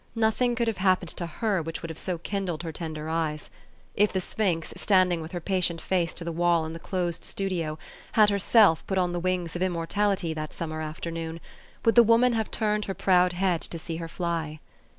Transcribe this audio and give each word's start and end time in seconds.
Nothing 0.15 0.55
could 0.55 0.67
have 0.67 0.79
happened 0.79 1.09
to 1.09 1.27
her 1.27 1.61
which 1.61 1.83
would 1.83 1.91
have 1.91 1.99
so 1.99 2.17
kindled 2.17 2.63
her 2.63 2.71
tender 2.71 3.07
eyes. 3.07 3.51
If 3.93 4.11
the 4.11 4.19
sphinx, 4.19 4.73
standing 4.75 5.21
with 5.21 5.31
her 5.31 5.39
patient 5.39 5.79
face 5.79 6.11
to 6.15 6.23
the 6.23 6.31
wall 6.31 6.65
in 6.65 6.73
the 6.73 6.79
closed 6.79 7.21
studi 7.21 7.77
>, 7.95 8.11
had 8.13 8.31
herself 8.31 8.83
put 8.87 8.97
on 8.97 9.11
the 9.11 9.19
wings 9.19 9.55
of 9.55 9.61
immortality 9.61 10.33
that 10.33 10.53
summer 10.53 10.81
afternoon, 10.81 11.39
would 11.85 11.93
the 11.93 12.01
woman 12.01 12.33
have 12.33 12.49
turned 12.49 12.85
her 12.85 12.95
proud 12.95 13.33
head 13.33 13.61
to 13.61 13.77
see 13.77 13.97
her 13.97 14.07
fly? 14.07 14.59